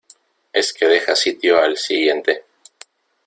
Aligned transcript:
es 0.51 0.73
que 0.73 0.87
deja 0.87 1.15
sitio 1.15 1.59
al 1.61 1.77
siguiente. 1.77 2.45